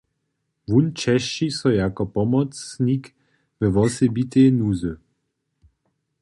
[0.69, 3.03] Wón česći so jako pomocnik
[3.59, 4.91] we wosebitej nuzy.